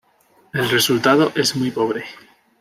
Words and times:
El 0.51 0.67
resultado 0.67 1.31
es 1.35 1.55
muy 1.55 1.69
pobre. 1.69 2.05